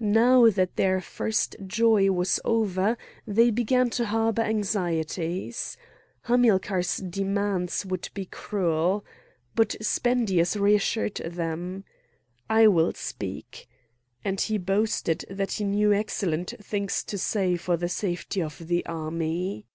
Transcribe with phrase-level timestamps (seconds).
[0.00, 5.76] Now that their first joy was over they began to harbour anxieties.
[6.22, 9.04] Hamilcar's demands would be cruel.
[9.54, 11.84] But Spendius reassured them.
[12.48, 13.68] "I will speak!"
[14.24, 18.86] And he boasted that he knew excellent things to say for the safety of the
[18.86, 19.66] army.